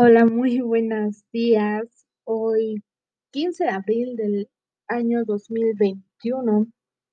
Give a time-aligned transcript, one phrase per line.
[0.00, 2.06] Hola, muy buenos días.
[2.22, 2.84] Hoy,
[3.32, 4.48] 15 de abril del
[4.86, 6.68] año 2021,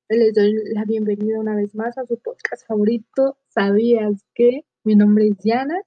[0.10, 4.66] les doy la bienvenida una vez más a su podcast favorito, ¿Sabías qué?
[4.84, 5.82] Mi nombre es Diana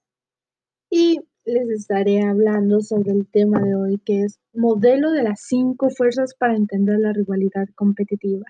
[0.90, 5.90] y les estaré hablando sobre el tema de hoy que es modelo de las cinco
[5.90, 8.46] fuerzas para entender la rivalidad competitiva.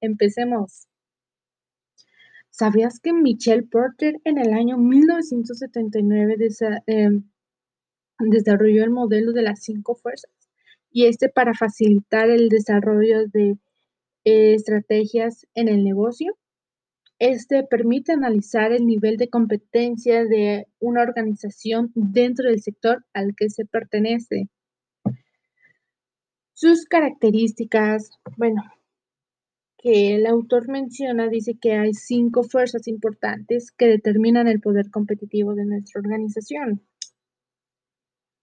[0.00, 0.86] Empecemos.
[2.48, 6.36] ¿Sabías que Michelle Porter en el año 1979
[8.30, 10.30] desarrolló el modelo de las cinco fuerzas
[10.90, 13.56] y este para facilitar el desarrollo de
[14.24, 16.36] eh, estrategias en el negocio.
[17.18, 23.48] Este permite analizar el nivel de competencia de una organización dentro del sector al que
[23.48, 24.48] se pertenece.
[26.52, 28.62] Sus características, bueno,
[29.78, 35.54] que el autor menciona, dice que hay cinco fuerzas importantes que determinan el poder competitivo
[35.54, 36.82] de nuestra organización.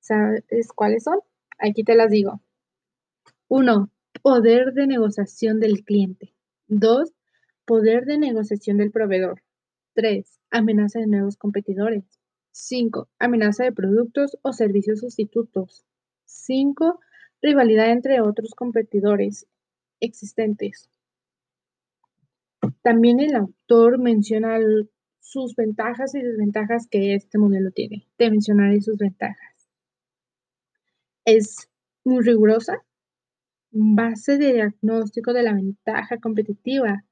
[0.10, 1.20] ¿Sabes cuáles son?
[1.60, 2.42] Aquí te las digo.
[3.48, 3.92] Uno,
[4.24, 6.34] poder de negociación del cliente.
[6.68, 7.14] Dos,
[7.64, 9.44] poder de negociación del proveedor.
[9.94, 12.06] Tres, amenaza de nuevos competidores.
[12.50, 15.86] Cinco, amenaza de productos o servicios sustitutos.
[16.26, 17.00] Cinco,
[17.40, 19.46] rivalidad entre otros competidores
[20.00, 20.90] existentes.
[22.82, 24.58] También el autor menciona
[25.20, 28.08] sus ventajas y desventajas que este modelo tiene.
[28.18, 29.59] Te mencionaré sus ventajas
[31.30, 31.70] es
[32.04, 32.84] muy rigurosa,
[33.72, 37.06] base de diagnóstico de la ventaja competitiva,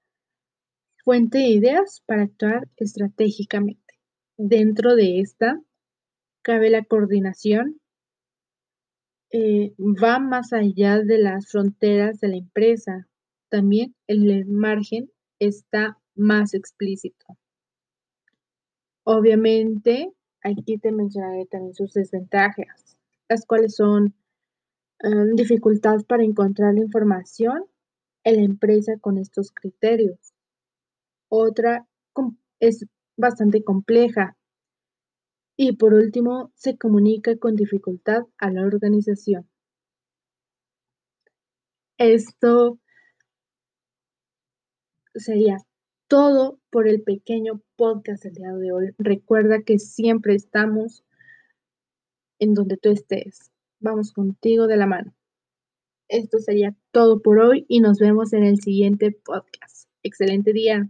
[1.04, 3.94] fuente de ideas para actuar estratégicamente.
[4.38, 5.62] Dentro de esta
[6.42, 7.80] cabe la coordinación,
[9.32, 13.08] eh, va más allá de las fronteras de la empresa.
[13.50, 17.26] También el margen está más explícito.
[19.04, 20.12] Obviamente,
[20.42, 22.97] aquí te mencionaré también sus desventajas
[23.30, 24.16] las cuales son
[25.00, 27.66] em, dificultad para encontrar la información
[28.24, 30.18] en la empresa con estos criterios.
[31.30, 31.88] Otra
[32.60, 34.38] es bastante compleja.
[35.58, 39.50] Y por último, se comunica con dificultad a la organización.
[41.98, 42.80] Esto
[45.16, 45.58] sería
[46.08, 48.96] todo por el pequeño podcast del día de hoy.
[49.00, 51.04] Recuerda que siempre estamos
[52.40, 53.52] en donde tú estés.
[53.80, 55.14] Vamos contigo de la mano.
[56.10, 59.90] Esto sería todo por hoy y nos vemos en el siguiente podcast.
[60.04, 60.90] Excelente día.